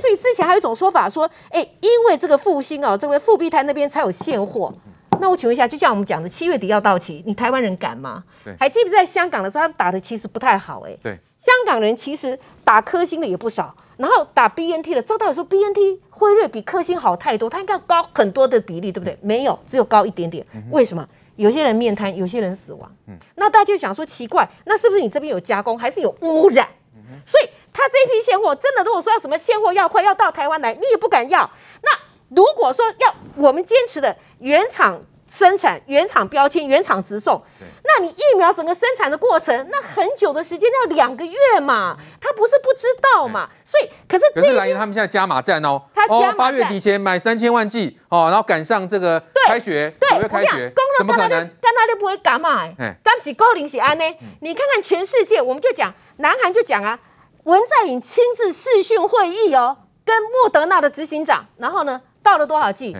[0.00, 4.72] 至于之前还有一种说法说，哎，因为这个复兴哦，这位复必泰那边才有现货。
[5.20, 8.24] 那我请问一下，就像我们讲的，七月底要到期，你台湾人敢吗？
[8.42, 19.18] 对，还记不记得在香港的时候，他打的其实不太好，哎，对，香港人其实打科兴的也不少，然后打 BNT 的，照道理说 BNT 辉瑞比科兴好太多，它应该高很多的比例，对不对？
[19.20, 21.06] 没有，只有高一点点，为什么？
[21.36, 26.66] 有些人面瘫，有些人死亡，嗯，那大家就想说奇怪，那是不是你这边有加工，还是有污染？
[27.24, 31.50] 所以他这批现货真的，如果说要什么现货要快要到台湾来，你也不敢要。
[31.82, 31.90] 那
[32.34, 35.02] 如果说要我们坚持的原厂。
[35.32, 37.40] 生产原厂标签、原厂直送，
[37.84, 51.48] 那你疫苗整个生产的过程，那很久的时间要两个月嘛，他不是不知道嘛，所以可是可是蓝营他们现在加码战哦，他加八月底前买三千万剂哦，然后赶上这个开学，对，九月开学，怎么可能？
[51.60, 52.74] 但他就不会敢买，
[53.04, 54.04] 但是高龄是安呢？
[54.40, 56.98] 你看看全世界，我们就讲南韩就讲啊，
[57.44, 62.96] 文在寅亲自视讯会议哦，跟莫德纳的执行长，然后呢，到了多少剂？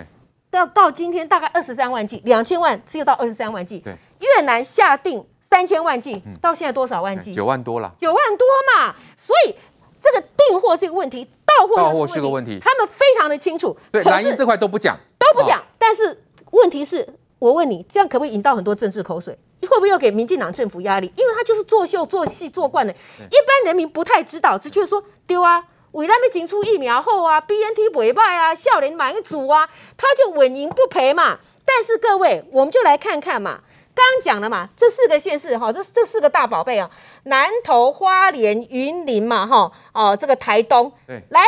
[0.49, 3.79] 到到今天大概二十三万剂，两千万只有到二十三万剂。
[3.79, 7.33] 对，越南下定三千万剂，到现在多少万剂？
[7.33, 7.93] 九万多了。
[7.97, 9.55] 九万多嘛，所以
[9.99, 12.59] 这个订货是一个问题，到货又是个问题。
[12.61, 13.77] 他们非常的清楚。
[13.91, 15.63] 对，蓝营这块都不讲，都不讲。
[15.77, 17.07] 但是问题是，
[17.39, 19.37] 我问你，这样可不可以引到很多政治口水？
[19.67, 21.11] 会不会又给民进党政府压力？
[21.15, 25.65] 因为他就是作秀、做戏、做惯了，一般人民不太知道，只觉得说丢啊。
[25.91, 29.67] 为了要挤出疫苗后啊，BNT 不败啊，少年买一组啊，
[29.97, 31.39] 他就稳赢不赔嘛。
[31.65, 33.59] 但是各位，我们就来看看嘛，
[33.93, 36.89] 刚刚讲了嘛，这四个县市哈，这这四个大宝贝啊，
[37.23, 41.41] 南投、花莲、云林嘛，哈哦，这个台东，对，来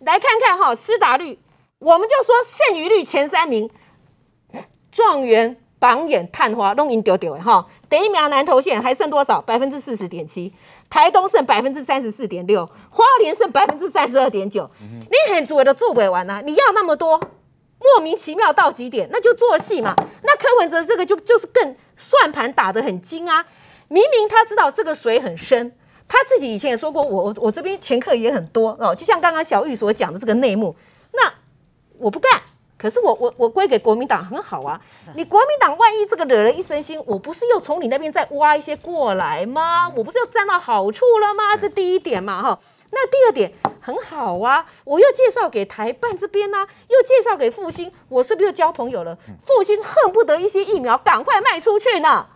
[0.00, 1.38] 来看看哈，施打率，
[1.78, 3.70] 我们就说剩余率前三名，
[4.90, 5.60] 状元。
[5.78, 9.40] 榜眼探花弄赢丢丢哈，第一名南投县还剩多少？
[9.42, 10.52] 百分之四十点七，
[10.88, 14.70] 台东剩百分之三十四点六，花莲剩百分之三十二点九。
[14.80, 17.20] 你很做的做不完呐，你要那么多，
[17.78, 19.94] 莫名其妙到极点，那就做戏嘛。
[20.22, 23.44] 那柯文哲这个就就是更算盘打得很精啊，
[23.88, 25.76] 明明他知道这个水很深，
[26.08, 30.74] 他自己以前也说过，我我我这边前客也很多哦，就像刚刚小玉所讲的这个内幕，
[31.12, 31.34] 那
[31.98, 32.40] 我不干。
[32.78, 34.78] 可是我我我归给国民党很好啊，
[35.14, 39.90] 你国民党万一这个惹了一身腥，我不是又从你那边再挖一些过来吗？
[39.96, 41.56] 我不是又占到好处了吗？
[41.56, 42.58] 这第一点嘛哈。
[42.90, 43.50] 那第二点
[43.80, 49.16] 很好啊，我又介绍给台办这边呢、啊，又介绍给复兴，我是不是又交朋友了？
[49.46, 52.26] 复兴恨不得一些疫苗赶快卖出去呢，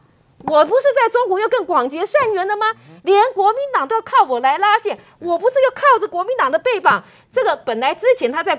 [0.46, 2.72] 我不是在中国又更广结善缘了吗？
[3.04, 7.04] 连国民党都要靠我来拉线，我不是又靠着国民党的背膀？
[7.30, 8.58] 这个本来之前他在。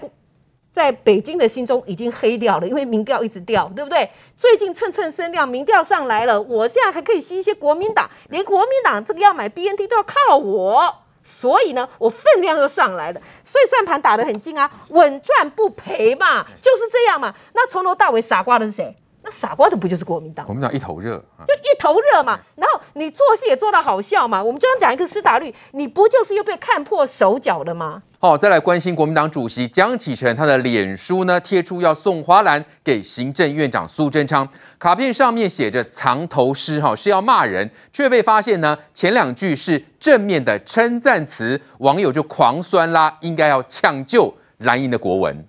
[0.71, 4.09] 在北京的心中已经黑掉了，因为民调一直掉，对不对？
[4.37, 17.33] 最近蹭蹭升量，民调上来了，我现在还可以吸一些国民党，连国民党这个要买 BNT 都要靠我，所以呢，我分量又上来了，所以算盘打得很精啊，稳赚不赔嘛，就是这样嘛。
[17.53, 18.95] 那从头到尾傻瓜的是谁？
[19.23, 20.45] 那傻瓜的不就是国民党？
[20.45, 22.39] 国民党一头热，就一头热嘛。
[22.55, 24.43] 然后你做戏也做到好笑嘛。
[24.43, 28.03] 我们就要讲一个施打率，你不就是又被看破手脚了吗？
[28.19, 45.43] 好，再来关心国民党主席江启臣，他的脸书呢贴出要送花篮给行政院长苏贞昌，卡片上面写着藏头诗，哈是要骂人，却被发现呢前两句是正面的称赞词，网友就狂酸啦，应该要抢救蓝营的国文。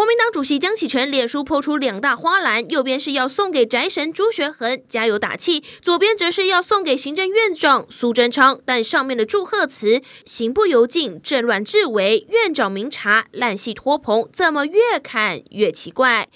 [0.00, 16.28] 国民党主席江启臣脸书抛出两大花篮，右边是要送给宅神朱学恒加油打气，左边则是要送给行政院长苏贞昌，但上面的祝贺词“行不由径，政乱治违，院长明察，烂戏托棚”，怎么越看越奇怪？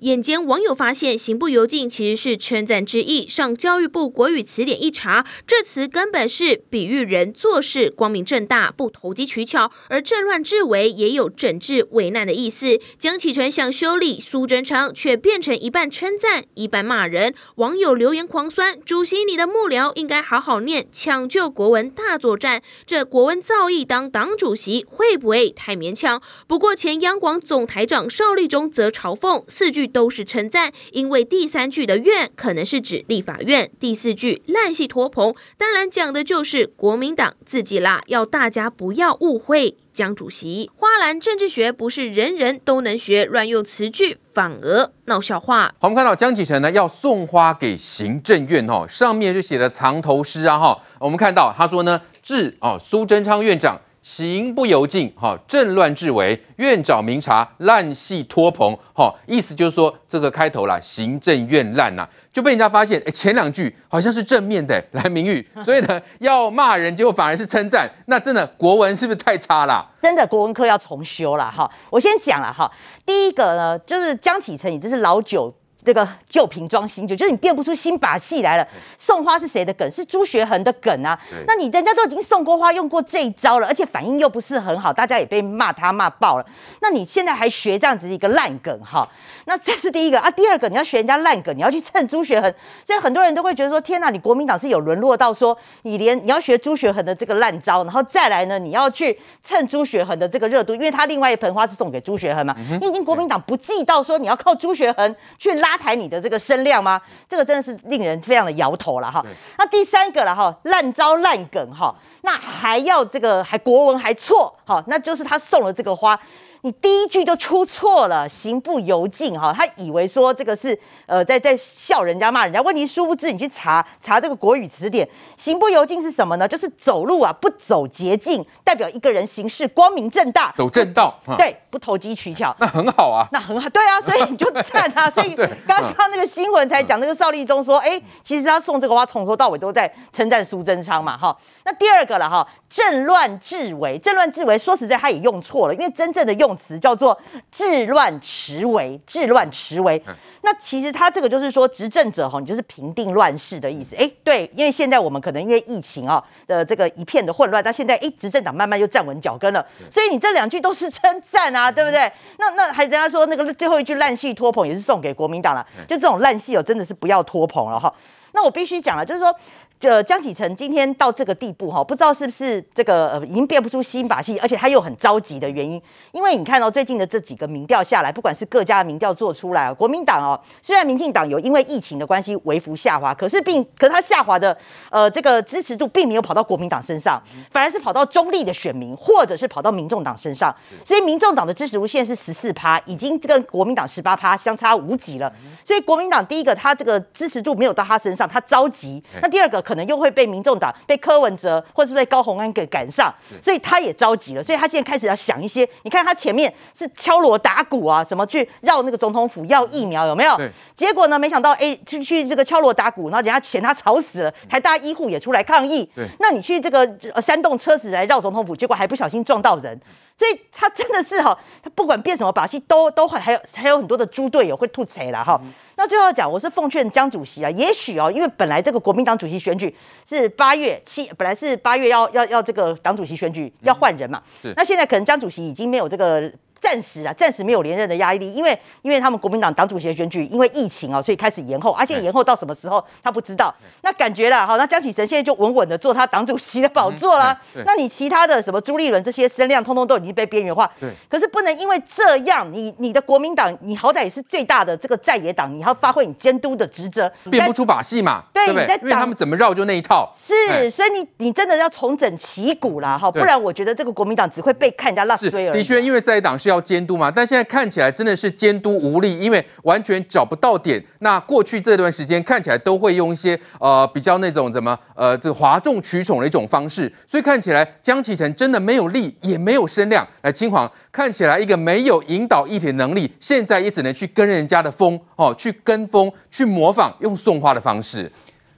[0.00, 12.78] 眼尖网友发现“行不由径”其实是称赞之意，上教育部国语词典一查，这词根本是比喻人做事光明正大，不投机取巧；而“政乱治危”也有整治危难的意思。
[12.96, 17.34] 江启臣想修理苏贞昌，却变成一半称赞，一半骂人。
[17.56, 22.62] 网友留言狂酸：“主席，你的幕僚应该好好念，抢救国文大作战。
[22.86, 29.87] 这国文造诣当党主席会不会太勉强？”不过前央广总台长邵立忠则嘲讽四句。
[29.88, 38.02] 都是称赞，因为第三句的院可能是指立法院，第四句烂戏拖棚，当然讲的就是国民党自己啦。
[38.06, 45.74] 要大家不要误会江主席，花篮政治学不是人人都能学，乱用词句反而闹笑话。
[45.80, 53.80] 我们看到江启臣呢要送花给行政院哈，上面就写的藏头诗啊哈，我们看到他说呢致哦苏贞昌院长。
[54.08, 69.86] 行不由径，哈，政乱治为，院长明察，烂戏拖棚，哈，意思就是说这个开头啦，行政院烂呐，就被人家发现，哎，前两句好像是正面的，来明玉， 所以呢，要骂人，结果反而是称赞，那真的国文是不是太差啦？
[70.00, 72.72] 真的国文课要重修了，哈，我先讲了哈，
[73.04, 75.54] 第一个呢，就是江启臣，你这是老酒。
[75.88, 78.68] 这个旧瓶装新酒，就是你变不出新把戏来了。
[78.98, 79.90] 送花是谁的梗？
[79.90, 81.18] 是朱学恒的梗啊。
[81.46, 86.44] 那你人家都已经送过花，用过这一招了，而且反应又不是很好，大家也被骂他骂爆了。
[86.82, 89.08] 那你现在还学这样子一个烂梗哈？
[89.46, 90.30] 那这是第一个啊。
[90.30, 92.52] 第二个，你要学人家烂梗，你要去蹭朱学恒，
[92.84, 102.54] 所以很多人都会觉得说：天哪，你国民党是有沦落到说你连你要学朱学恒的这个烂招，然后再来呢，你要去蹭朱学恒的这个热度，因为他另外一盆花是送给朱学恒嘛。
[102.78, 105.77] 你已经国民党不计到说你要靠朱学恒去拉。
[105.78, 107.00] 抬你的这个声量吗？
[107.28, 109.24] 这个真的是令人非常的摇头了哈。
[109.56, 116.18] 那第三个了哈，烂招烂梗哈，那还要这个还国文还错哈，那就是他送了这个花。
[116.62, 120.76] 你第一句就出错了，行不由径哈，他以为说这个是
[121.06, 126.48] 呃在在笑人家骂人家，问题殊不知你去查查这个国语词典，行不由径是什么呢？
[126.48, 146.47] 就是走路啊不走捷径，代表一个人行事光明正大，走正道，对，不投机取巧，那很好啊，那很好，对啊，所以你就赞他，所以 刚刚那个新闻才讲那个邵立忠说，哎，其实他送这个花从头到尾都在称赞苏贞昌嘛，哈，那第二个了哈，政乱治违，政乱治违，说实在他也用错了，因为真正的用。
[146.48, 147.16] 用词叫做
[147.52, 150.02] 治乱持危，治乱迟危。
[150.40, 153.94] 那其实他这个就是说，执政者哈，你就是平定乱世的意思。
[153.96, 159.64] 哎，对，因为现在我们可能因为疫情啊的这个一片的混乱，但现在哎，执政党慢慢就站稳脚跟了。
[159.90, 162.10] 所以你这两句都是称赞啊，对不对？
[162.38, 167.92] 那那还人家说那个最后一句烂戏托捧也是送给国民党了，就这种烂戏哦，真的是不要托捧了哈。
[168.32, 169.34] 那我必须讲了，就是说。
[169.80, 175.80] 呃，江启臣今天到这个地步哈，不知道是不是这个呃已经变不出新把戏，而且他又很着急的原因，
[176.10, 184.56] 因为你看到、哦、最近的这几个民调下来，不管是各家的民调做出来，国民党哦，虽然民进党有因为疫情的关系微幅下滑，可是并可是他下滑的
[184.90, 187.22] 呃这个支持度并没有跑到国民党身上，
[187.52, 190.52] 反而是跑到中立的选民或者是跑到民众党身上，
[190.84, 195.32] 所以民众党的支持度现在是十四趴，已经跟国民党十八趴相差无几了，
[195.64, 199.62] 所以国民党第一个他这个支持度没有到他身上，他着急，那第二个。
[199.68, 204.42] 可能又会被民众党、被柯文哲或者是被高虹安给赶上，所以他也着急了。
[204.42, 205.68] 所以他现在开始要想一些。
[205.82, 210.40] 你看他前面是敲锣打鼓啊，什么去绕那个总统府要疫苗，有没有？
[210.74, 215.86] 结果呢，没想到哎，去去这个敲锣打鼓，然后人家嫌他吵死了，台大医护也出来抗议。
[216.18, 216.88] 那你去这个
[217.20, 219.78] 煽动车子来绕总统府，结果还不小心撞到人。
[220.16, 225.40] 所以他真的是哈，他不管变什么把戏，都都会还有还有很多的猪队友会吐槽了哈。
[225.78, 229.72] 那最后讲，我是奉劝江主席啊，也许哦，因为本来这个国民党主席选举
[230.04, 234.20] 是八月七，本来是八月要要要这个党主席选举要换人嘛，
[234.56, 236.30] 那现在可能江主席已经没有这个。
[236.60, 243.54] 暂时啊，暂时没有连任的压力，因为因为他们国民党党主席的选举因为疫情啊，所以开始延后，而且延后到什么时候他不知道。
[243.82, 247.38] 那感觉了，好，那江启臣现在就稳稳的坐他党主席的宝座啦。
[247.64, 250.68] 那你其他的什么朱立伦这些声量，通通都已经被边缘化。
[250.80, 250.90] 对。
[251.08, 257.10] 可是不能因为这样，你你的国民党，你好歹也是最大的这个在野党，你要发挥你监督的职责。
[257.30, 258.24] 变不出把戏嘛？
[258.32, 258.74] 对，对不对？
[258.82, 260.12] 因为他们怎么绕就那一套。
[260.16, 265.58] 是，所以你你真的要重整旗鼓啦哈，不然我觉得这个国民党只会被看人家落水而已。
[265.58, 266.47] 的确，因为在野党是。
[266.48, 267.10] 要监督嘛？
[267.10, 270.82] 但现在看起来真的是监督无力，因为完全找不到点。
[271.00, 280.06] 那过去这段时间看起来都会用一些呃比较那种怎么呃这哗众取宠的一种方式，所以看起来江启臣真的没有力，也没有声量。
[280.22, 288.10] 来，金黄看起来一个没有引导议题的能力，现在也只能去跟人家的风哦，去跟风，去模仿，用送花的方式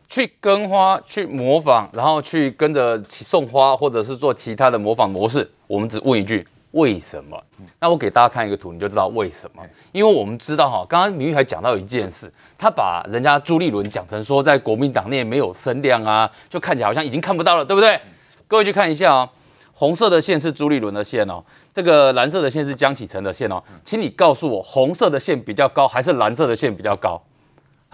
[0.08, 5.48] 去跟花，去模仿，然后去跟着送花，或者是做其他的模仿模式。
[5.66, 6.46] 我们只问一句。
[6.72, 7.40] 为什么？
[7.80, 9.62] 那我给大家看一个图，你就知道为什么。
[9.92, 18.00] 因为我们知道哈，刚刚明玉还讲到一件事，他把人家朱立伦讲成说在国民党内没有声量啊，就看起来好像已经看不到了，对不对？
[18.46, 19.28] 各位去看一下哦，
[19.72, 21.42] 红色的线是朱立伦的线哦，
[21.74, 27.20] 这个蓝色的线是江启臣的线哦，请你告诉我，红色的线比较高还是蓝色的线比较高？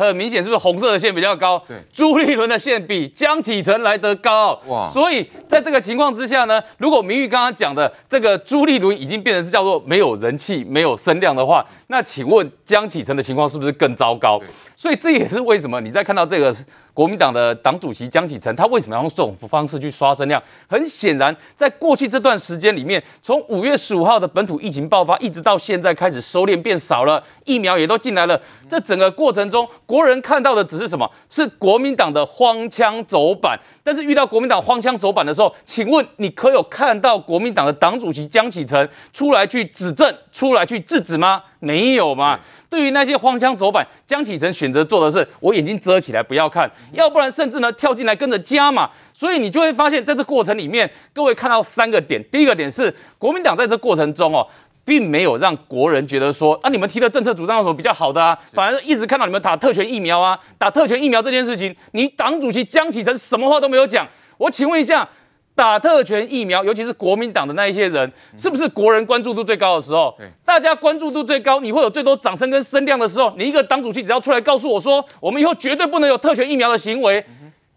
[0.05, 1.59] 很明显，是不是红色的线比较高？
[1.67, 4.61] 对，朱立伦的线比江启臣来得高。
[4.67, 4.87] 哇！
[4.89, 14.39] 所以在这个情况之下呢，如果明玉刚刚讲的这个朱立伦已经变成是叫做没有人气、没有声量的话，那请问江启臣的情况是不是更糟糕？
[14.77, 16.55] 所以这也是为什么你在看到这个
[16.97, 20.43] 国民党的党主席江启臣，他为什么要用这种方式去刷声量？
[20.67, 28.41] 很显然，在过去这段时间里面，从五月十五号的本土疫情爆发，一直到现在开始收敛变少了，疫苗也都进来了。
[28.67, 31.07] 这整个过程中，国人看到的只是什么？
[31.29, 33.61] 是国民党的荒腔走板。
[33.85, 41.43] 但是遇到国民党荒腔走板的时候，请问你可有看到国民党的党主席江启臣出来去指正、出来去制止吗？
[41.59, 42.41] 没有嘛。
[42.69, 48.91] 对于那些荒腔走板，江启臣选择做的是，我眼睛遮起来不要看，要不然甚至呢跳进来跟着加码。
[49.13, 52.23] 所以你就会发现，在这过程里面，各位看到三个点。
[52.31, 54.47] 第一个点是，国民党在这过程中哦，
[54.85, 58.39] 并没有让国人觉得说，啊，你们提的政策主张有什么比较好的啊？
[58.53, 64.07] 反而一直看到你们打特权疫苗啊，打特权疫苗这件事情，你党主席江启臣什么话都没有讲。
[64.39, 65.09] 我请问一下。
[65.57, 70.15] 打特权疫苗，尤其是国民党的那一些人，是不是国人关注度最高的时候？
[70.45, 77.25] 大家关注度最高，你会有最多掌声跟声量的时候，你一个党主席只要出来告诉我说，我们以后绝对不能有特权疫苗的行为。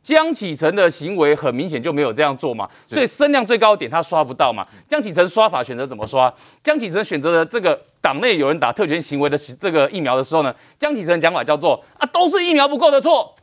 [0.01, 4.65] 江启臣的行为很明显就没有这样做嘛，所以声量最高的点他刷不到嘛。
[4.87, 6.33] 江启臣刷法选择怎么刷？
[6.63, 13.33] 江启臣选择了这个党内有人打特权行为的这个疫苗的时候呢，江启臣讲法叫做啊，都是疫苗不够的错。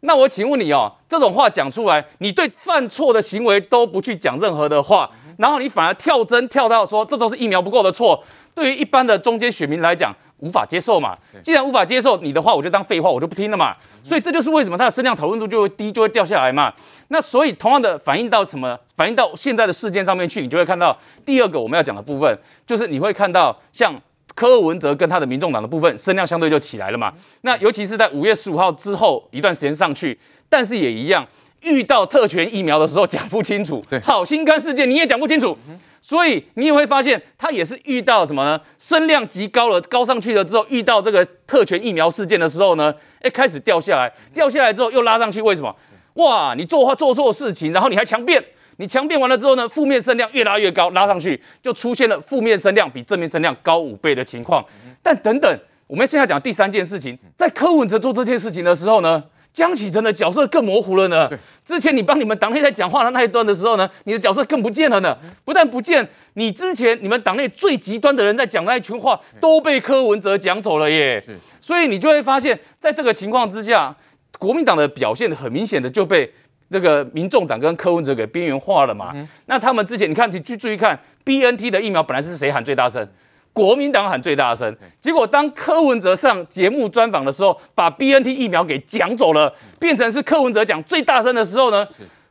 [0.00, 8.22] 那我请问你哦，这种话讲出来，你对犯错的行为都不去讲任何的话，然后你反而跳针跳到说这都是疫苗不够的错，
[8.54, 11.16] 对于一般的中间选民来讲无法接受嘛。
[11.42, 13.74] 既然无法接受你的话，我就当废话，我就不听了嘛。
[14.04, 16.72] 所以这就是为什么他的声量讨论度就会低，就会掉下来嘛。
[17.08, 18.78] 那所以同样的反映到什么？
[18.96, 24.00] 反映到现在的事件上面去，你就会看到第二个我们要讲的部分，就是你会看到像。
[24.38, 30.16] 柯文哲跟他的民众党的部分声量相对就起来了嘛，那尤其是在五月十五号之后一段时间上去，
[30.48, 31.26] 但是也一样
[31.62, 35.58] 遇到特权疫苗的时候讲不清楚，对，好心肝事件你也讲不清楚，
[36.00, 38.60] 所以你也会发现他也是遇到什么呢？
[38.78, 45.74] 声量极高了，高上去了之后，遇到这个特权疫苗事件的时候呢，哎，开始掉下来，掉下来之后又拉上去，为什么？
[46.14, 48.40] 哇，你做话做错事情，然后你还强辩。
[48.78, 54.64] 你强辩完了之后呢，负面声量越拉越高，拉上去就出现了负面声量比正面声量高五倍的情况。
[55.02, 59.20] 但等等，我们现在讲第三件事情，在柯文哲做这件事情的时候呢，
[59.52, 61.28] 江启臣的角色更模糊了呢。
[61.64, 65.18] 之前你帮你们党内在讲话的那一段的时候呢，你的角色更不见了呢。
[65.44, 71.20] 不但不见，你之前你们党内最极端的人在讲那一群话都被柯文哲讲走了耶。
[71.60, 73.96] 所以你就会发现，在这个情况之下，
[74.38, 76.32] 国民党的表现很明显的就被。
[76.70, 79.10] 这个民众党跟柯文哲给边缘化了嘛？
[79.14, 83.06] 嗯、那他们之前，你看，你去注意看，BNT 的疫苗本来是谁喊最大声？
[83.52, 84.76] 国民党喊最大声。
[85.00, 91.86] 结果当柯文哲上节目专访的时候，把 BNT 疫苗给讲走了，变成是柯文哲讲最大声的时候呢？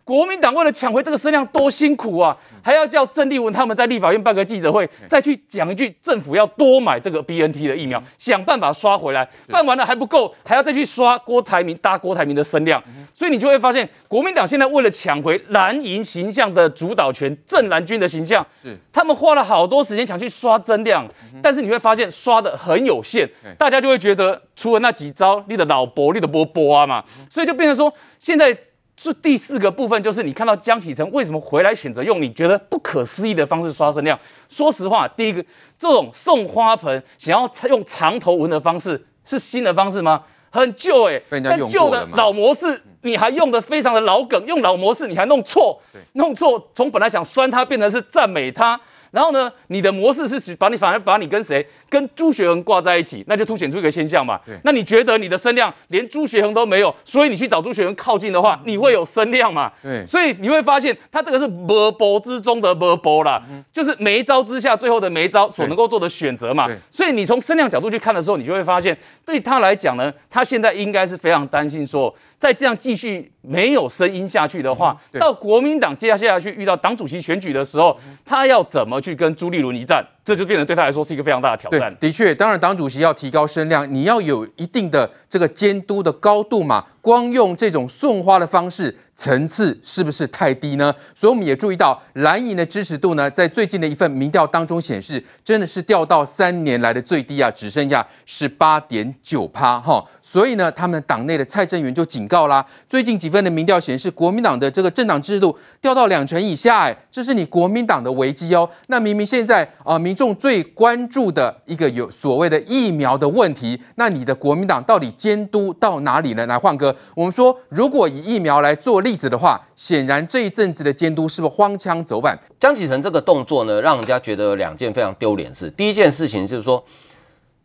[0.07, 9.27] 国民党为了抢回这个声量多辛苦啊，还要叫郑丽文他们在立法院办个记者会，再去讲一句政府要多买这个 BNT 的疫苗，想办法刷回来。
[9.49, 12.81] 办完了还不够，还要再去刷郭台铭搭郭台铭的声量。
[13.13, 18.77] 所以你就会发现，国民党现在为了抢回蓝营形象的主导权，正蓝军的形象，是。
[18.93, 21.05] 他们花了好多时间想去刷增量，
[21.43, 28.57] 但是你会发现刷的很有限，大家就会觉得除了那几招，你的老伯，你的波波啊嘛，所以就变成说现在。
[28.97, 34.19] 是第四个部分，就是你看到江启臣为什么回来选择用你觉得不可思议的方式刷声量？
[34.49, 35.41] 说实话，第一个
[35.77, 40.23] 这种送花盆想要用长头文的方式是新的方式吗？
[40.49, 45.79] 很旧哎、欸，但旧的老模式你还用得非常的老梗，用老模式你还弄错，
[46.13, 48.79] 弄错从本来想酸他变成是赞美他。
[49.17, 54.39] 然后呢，你的模式是把你反而把你跟谁跟朱学恒挂在一起，那就凸显出一个现象嘛。
[54.63, 59.71] 那你觉得你的声量连朱学恒都没有，所以你去找朱学恒靠近的话，你会有声量嘛？
[59.81, 60.05] 对。
[60.05, 63.41] 所以你会发现，他这个是波波之中的波波啦，
[63.73, 66.67] 就是每一招之下最后的没招所能够做的选择嘛。
[66.91, 68.95] 所以你从声量角度去看的时候，你就会发现，
[69.25, 80.05] 对他来讲呢，他现在应该是非常担心说，再这样继续没有声音下去的话，到国民党接下去遇到党主席选举的时候，他要怎么去跟朱立伦一战？
[80.23, 81.95] 这就变成对他来说是一个非常大的挑战。
[81.99, 86.85] 的确，当然党主席要提高声量，你要有一定的这个监督的高度嘛。
[87.07, 90.93] 光用这种送花的方式，层次是不是太低呢？
[91.15, 100.03] 所以我们也注意到蓝营的支持度呢，在最近的一份民调当中显示，真的是掉到三年来的最低啊，只剩下十八点九趴哈。
[100.21, 108.69] 所以呢，他们党内的蔡正元就警告啦，最近几份的民调显示，国民党的这个政党支持度掉到两成以下，哎，这是你国民党的危机哦。
[108.87, 116.45] 那明明现在啊，民众最关注的一个有所谓的疫苗的问题，那你的国民党到底监督到哪里呢？
[116.45, 116.93] 来，焕哥。
[117.15, 122.37] 我们说，如果以疫苗来做例子的话，显然这一阵子的监督是不是荒腔走板？
[122.59, 125.69] 江启臣这个动作呢，让人家觉得两件非常丢脸事。
[125.71, 126.83] 第一件事情就是说，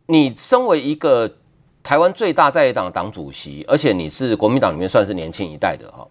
[0.07, 1.29] 你身为一个
[1.81, 6.07] 台湾最大在野党党主席，而且你是国民党里面算是年轻一代的哈，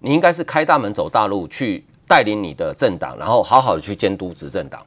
[0.00, 4.84] 你应该是开大门走大路去带领你的政党，然后好好的去监督执政党。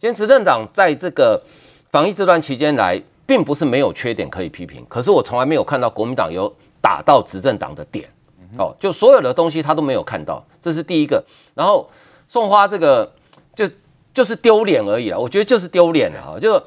[0.00, 1.42] 今天执政党在这个
[1.90, 8.08] 防疫这段期间来，并不是没有缺点可以批评，可是我从来没有看到国民党有打到执政党的点，
[8.56, 11.24] 哦，就所有的东西他都没有看到，这是第一个。
[11.54, 11.88] 然后
[12.26, 13.12] 送花这个
[13.54, 13.68] 就
[14.14, 16.62] 就是丢脸而已了，我觉得就是丢脸了哈，就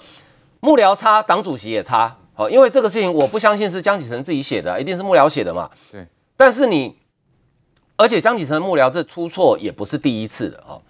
[0.59, 2.17] 幕僚差，党主席也差。
[2.33, 5.69] 好，因为这个事情我不相信是江启臣自己写的，一定是幕僚写的嘛。
[5.91, 6.07] 对。
[6.37, 6.95] 但是你，
[7.97, 10.81] 而且江启臣幕僚这出错也不是第一次了哦。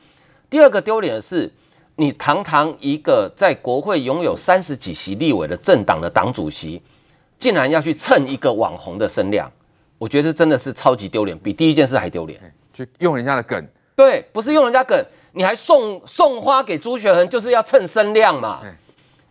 [0.49, 1.51] 第二个丢脸的是，
[1.95, 6.81] 你堂堂一个在国会拥有三十几席立委的政党的党主席，
[7.41, 9.51] 竟然要去蹭一个网红的声量，
[9.97, 12.39] 我觉得真的是超级丢脸，比第一件事还丢脸。
[12.71, 13.67] 去用人家的梗。
[13.95, 18.61] 对，不是用人家梗，你还送送花给朱学恒，就是要蹭声量嘛。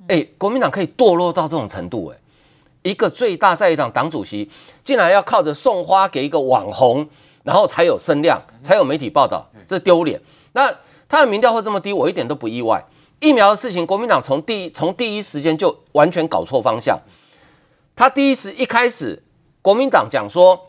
[0.09, 4.51] 哎、欸，国民党可以堕落到这种程度、欸，哎，一个最大在野党党主席，
[4.83, 7.09] 竟然要靠着送花给一个网红，
[7.45, 10.21] 然后才有声量，才有媒体报道，这丢脸。
[10.53, 10.69] 那
[11.09, 12.85] 他的民调会这么低，我一点都不意外。
[13.21, 16.99] 疫苗的事情，国民党从第从第一时间就完全搞错方向。
[17.95, 19.23] 他第一时一开始，
[19.63, 20.69] 国民党讲说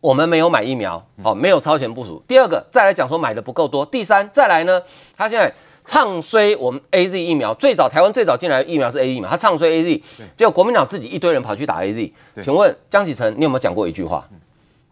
[0.00, 2.22] 我们没有买疫苗，哦，没有超前部署。
[2.26, 3.84] 第二个，再来讲说买的不够多。
[3.86, 4.82] 第三，再来呢，
[5.16, 5.52] 他现在。
[5.84, 9.28] 唱衰我们 A Z 疫苗，最早台湾最早进来的疫苗是 A Z 嘛？
[9.28, 10.02] 他唱衰 A Z，
[10.36, 12.12] 结果国民党自己一堆人跑去打 A Z。
[12.40, 14.24] 请问江启臣，你有没有讲过一句话？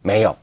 [0.03, 0.37] 没有，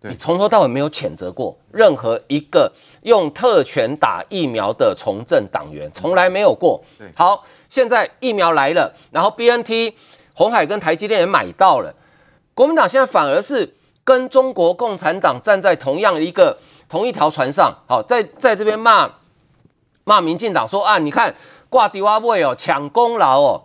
[0.00, 2.72] 你从头到尾没有谴责过任何一个
[3.02, 6.82] 用特权打疫苗的从政党员，从来没有过。
[7.14, 9.94] 好，现在疫苗来了，然后 B N T、
[10.40, 11.94] 鸿海跟台积电也买到了，
[12.54, 16.56] 国民党现在反而是跟中国共产党站在同样一个
[16.88, 17.74] 同一条船上。
[17.86, 19.10] 好，在在这边骂。
[20.04, 21.34] 骂民进党说啊，你看
[21.68, 23.62] 挂迪瓦位哦，抢功劳哦，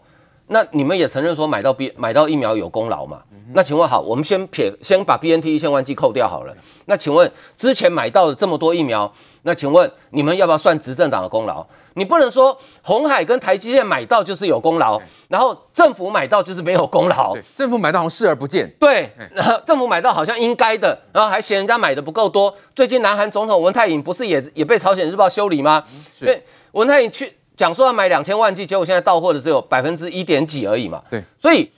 [0.47, 3.23] 那你们也承认说买到 B 买到疫苗有功劳嘛？
[3.53, 6.53] 那请问好，我们先撇先把 BNT 一千万剂扣掉好了。
[6.87, 9.11] 那请问之前买到的这么多疫苗，
[9.45, 11.63] 那请问你们要不要算执政党的功劳？
[11.93, 17.37] 你不能说红海跟台积电买到就是有功劳，然后政府买到就是没有功劳。
[17.55, 18.67] 政府买到好像视而不见。
[18.79, 22.53] 对，然后政府买到好像应该的，然后还嫌人家买的不够多。
[22.75, 25.83] 最近南韩总统文泰寅不是也也被朝鲜日报修理吗？
[26.19, 31.03] 对，文泰寅去讲说要买两千万剂，结果现在到货的只有百分之一点几而已嘛。
[31.09, 31.71] 对，所以。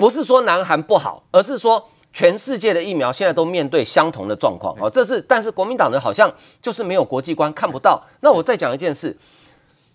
[0.00, 1.84] 不是说南韩不好，而是说
[2.18, 4.90] 全世界的疫苗现在都面对相同的状况啊。
[4.90, 6.28] 这是，但是国民党人好像
[6.60, 8.02] 就是没有国际观，看不到。
[8.22, 9.16] 那我再讲一件事，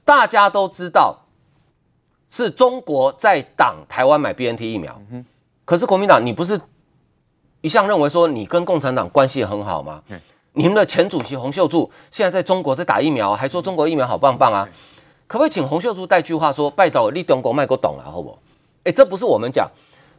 [0.06, 1.20] 大家都知道
[2.30, 4.98] 是中国在挡台湾买 BNT 疫苗，
[5.66, 6.58] 可是国民党你不是
[7.60, 10.02] 一向认为说你跟共产党关系很好吗？
[10.54, 14.66] 你们的前主席洪秀柱现在在中国在打疫苗，还说中国疫苗好棒棒啊，
[15.28, 18.40] 可不可以请洪秀柱带句话说，拜托你中国卖给我懂了，好不好？
[18.86, 19.70] 哎，这不是我们讲。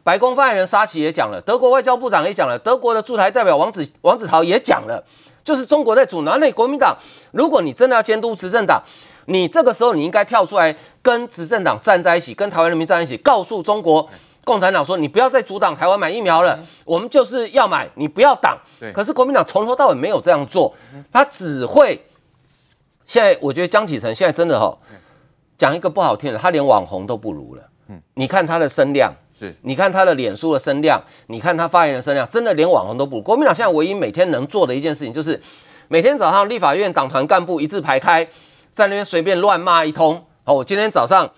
[0.05, 5.03] 白宫发言人沙奇也讲了，德国外交部长也讲了，德国的驻台代表王子王子陶也讲了，
[5.43, 6.37] 就是中国在阻挠。
[6.37, 6.95] 那国民党，
[7.31, 8.83] 如果你真的要监督执政党，
[9.25, 14.07] 你这个时候你应该跳出来跟执政党站在一起，跟台湾人民站在一起，告诉中国
[14.43, 18.55] 共产党说，你不要再阻挡台湾买疫苗了，我们就是要买，你不要挡。
[18.93, 20.75] 可是国民党从头到尾没有这样做，
[21.11, 22.05] 他只会。
[23.07, 24.77] 现在我觉得江启臣现在真的哈，
[25.57, 27.63] 讲一个不好听的，他连网红都不如了。
[27.87, 29.11] 嗯，你看他的声量。
[29.37, 33.21] 是，你看他的脸书的声量，你看他发言的声量，真的连网红都不如。
[33.21, 35.41] 国民党现在唯一每天能做的一件事情，就是
[35.89, 38.23] 每天早上立法院党团干部一字排开，
[38.71, 40.25] 在那边随便乱骂一通。
[40.45, 41.29] 好，我今天早上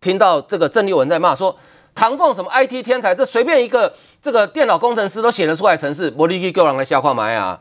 [0.00, 1.58] 听到这个郑丽文在骂说，
[1.94, 7.60] 唐凤什么 IT 天才，这随便一个这个电脑工程师都写得出来程式，我立即给我来下话买啊！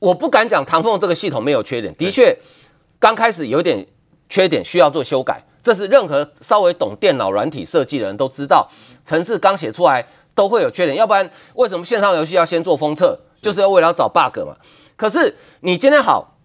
[0.00, 2.36] 我不敢讲唐凤这个系统没有缺点，的确
[2.98, 3.86] 刚开始有点
[4.28, 5.40] 缺点需要做修改。
[5.62, 8.68] 这是任何稍微懂电脑软体设计的人都知道，
[9.06, 13.18] 程式刚写出来都会有缺点，要不然为什么线上游戏要先做封测？
[13.40, 14.56] 就是要为了要找 bug 嘛。
[14.96, 16.36] 可是你今天好，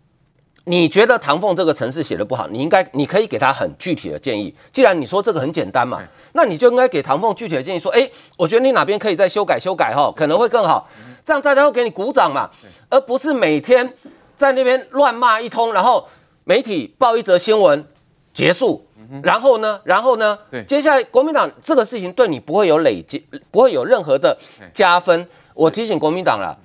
[0.66, 4.56] 你觉得唐凤这个程式写的不好，你应该你可以给他很具体的建议。
[4.72, 6.02] 既然你说这个很简单嘛，
[6.34, 10.90] 那你就应该给唐凤具体的建议，说，哎，我觉得你哪边可以再修改修改哈，可能会更好，
[11.24, 12.50] 这样大家会给你鼓掌嘛，
[12.90, 13.94] 而不是每天
[14.36, 16.08] 在那边乱骂一通，然后
[16.46, 17.86] 媒体报一则新闻
[18.34, 18.87] 结束。
[19.24, 19.80] 然后呢？
[19.84, 20.38] 然后呢？
[20.52, 24.38] 对，接下来国民党这个事情对你不会有累积，不会有任何的
[24.74, 25.28] 加分。
[25.54, 26.58] 我提醒国民党了，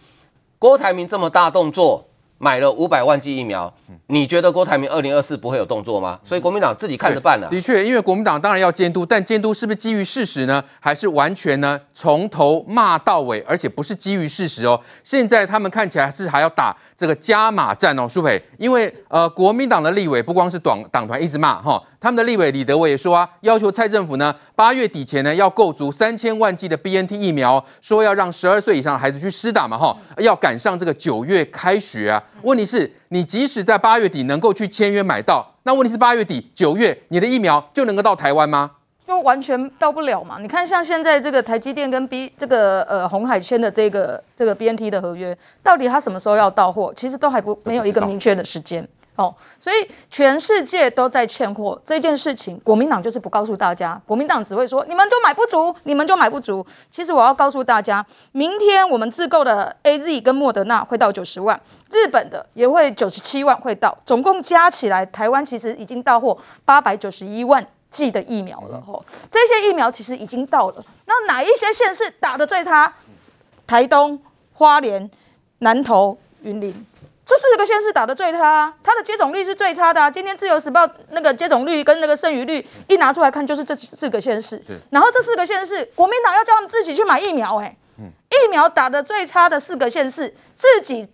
[0.59, 2.09] 郭台铭这么大动作。
[2.39, 3.73] 买了五百万剂疫苗，
[4.09, 6.19] 你觉得郭台铭二零二四不会有动作吗？
[6.25, 7.49] 所以国民党自己看着办了。
[7.51, 10.63] 的确，因为国民党当然要监督，但监督是不是基于事实呢？
[10.81, 14.81] 还是完全呢从头骂到尾，而且不是基于事实哦？
[15.03, 32.23] 现在他们看起来是还要打这个加码战哦，舒培，因为呃国民党的立委不光是党党团一直骂哈，他们的立委李德伟也说啊，要求蔡政府呢八月底前呢要购足三千万剂的 BNT 疫苗，说要让十二岁以上的孩子去施打嘛，哈，要赶上这个九月开学啊。
[32.43, 38.71] 问题是，你即使在八月底能够去签约买到，那问题是八月底九月你的疫苗就能够到台湾吗？
[39.07, 40.39] 就完全到不了嘛？
[40.41, 46.91] 你看，像现在这个台积电跟 B 这个呃红海签的这个这个 BNT 的合约，到底它什么时候要到货？
[46.97, 49.35] 其实都还不没有一个明确的时间哦。
[49.59, 56.67] 所以全世界都在欠货这件事情，国民党就是不告诉大家，国民党只会说你们就买不足，你们就买不足。
[56.91, 67.67] 其实我要告诉大家，明天我们自购的 AZ 跟莫德纳会到九十万，日本的也会九十七万会到，总共加起来，台湾其实已经到货八百九十一万。
[67.93, 70.83] 剂的疫苗了吼，这些疫苗其实已经到了。
[71.05, 72.91] 那哪一些县市打得最差？
[73.67, 74.19] 台东、
[74.55, 75.11] 花莲、
[75.59, 76.87] 南投、云林，
[77.33, 80.11] 这四个县市打的最差，它的接种率是最差的啊。
[80.11, 84.63] 今天自由时报那个接种率跟那个剩余率一拿出来看，就是这四个县市。
[84.91, 91.09] 然后这四个县市，国民党要叫他们自己去买疫苗，哎，疫苗打的最差的四个县市，自己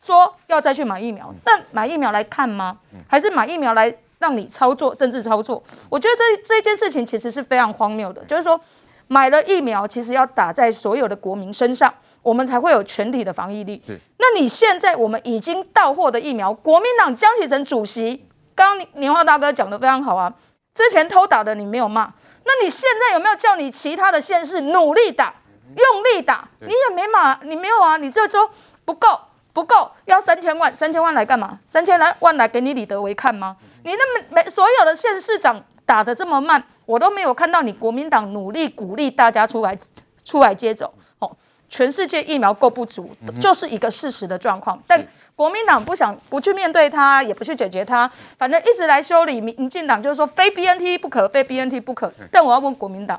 [0.00, 2.78] 说要再去买疫苗，但买疫苗来看吗？
[3.08, 3.92] 还是买疫苗来？
[4.20, 8.20] 让你操作政治操作，我觉得这这件事情其实是非常荒谬的。
[8.24, 8.60] 就是说，
[9.08, 11.92] 买了疫苗，其实要打在所有的国民身上，
[12.22, 13.82] 我们才会有全体的防疫力。
[14.18, 20.32] 那你现在我们已经到货的疫苗，国民党江启臣主席刚刚年华大哥讲的非常好啊，
[20.74, 22.12] 之前偷打的你没有骂，
[22.44, 25.34] 那你现在有没有叫你其他的县市努力打、
[25.74, 26.48] 用力打？
[26.60, 28.48] 你也没骂，你没有啊，你这周
[28.84, 29.20] 不够。
[29.50, 31.58] 不够，要三千万，三千万来干嘛？
[31.66, 33.56] 三千来万来给你李德维看吗？
[33.82, 39.74] 你那么每所有的县市长打得这么慢，我都没有看到你国民党努力鼓励大家出来
[40.22, 40.92] 出来接种。
[41.18, 41.36] 哦，
[41.70, 44.78] 全世界疫苗够不足，就是一个事实的状况。
[44.86, 45.02] 但
[45.34, 52.12] 国民党不想不去面对它，也不去解决它，反正一直来修理民民进党，就是说非 BNT 不可，非 BNT 不可。
[52.30, 53.18] 但我要问国民党，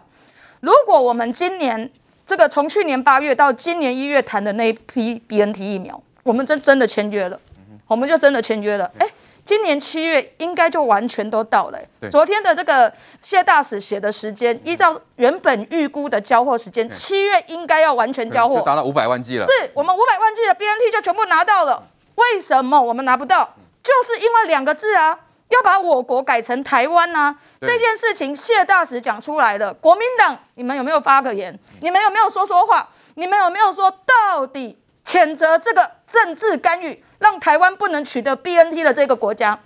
[0.59, 1.89] 如果我们今年
[2.27, 7.39] 这个从去年八月到今年一月谈的那一批 BNT 疫苗，我们真真的签约了，
[7.87, 8.91] 我们就真的签约了。
[8.99, 9.07] 哎，
[9.49, 11.79] 今年七月应该就完全都到了。
[12.11, 19.47] 昨天的这个谢大使写的时间，依照原本预估的交货时间，七月应该要完全交货，达到五百万剂了。
[19.47, 21.81] 是我们五百万剂的 BNT 就全部拿到了。
[22.13, 23.55] 为什么我们拿不到？
[23.81, 27.35] 就是因为两个字啊，要把我国改成台湾啊。
[27.59, 31.57] 这件事情谢大使讲出来了，国民党你们有没有发个言？
[31.81, 32.87] 你们有没有说说话？
[33.15, 34.77] 你们有没有说到底？
[35.03, 39.57] 谴责这个政治干预，让台湾不能取得 BNT 的这个国家，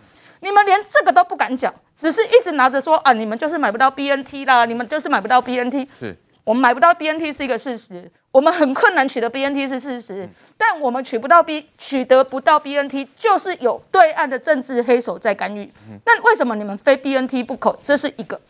[0.41, 5.87] 你们连这个都不敢讲，只是一直拿着说啊，你们就是买不到 BNT 啦，你们就是买不到 BNT。
[5.99, 15.71] 是，我们买不到 BNT 是一个事实，我们很困难取得 BNT 是事实，但我们取不到 B 取得不到 BNT，就是有对岸的政治黑手在干预。
[16.05, 17.77] 那为什么你们非 BNT 不可？
[17.83, 18.41] 这是一个。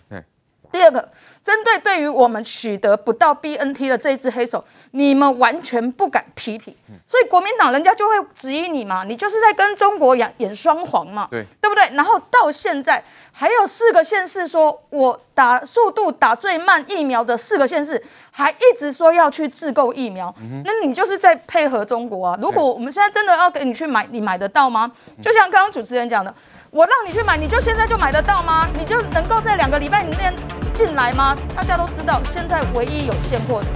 [0.73, 1.07] 第二个，
[1.43, 11.87] 针对对于我们取得不到 BNT 的这一只黑手，你们完全不敢批评，所以国民党人家就会质疑你嘛，你就是在跟中国演演双簧嘛，对，对不对？
[11.95, 20.33] 然后到现在还有四个县市说，我打速度打最慢疫苗的四个县市，还一直说要去自购疫苗，
[20.65, 22.39] 那你就是在配合中国啊。
[22.41, 24.91] 如果我们现在真的要给你去买，你买得到吗？
[25.21, 26.33] 就像刚刚主持人讲的。
[26.75, 28.67] 我让你去买，你就现在就买得到吗？
[28.73, 30.33] 你就能够在两个礼拜里面
[30.73, 31.37] 进来吗？
[31.55, 33.67] 大家都知道，现在唯一有现货的，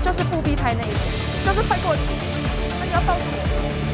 [0.00, 0.98] 就是复必泰那一个，
[1.44, 2.00] 就是快过期。
[2.80, 3.85] 那你要告诉我。